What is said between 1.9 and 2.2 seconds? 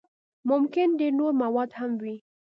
وي.